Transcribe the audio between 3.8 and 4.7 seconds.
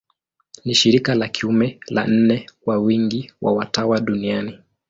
duniani.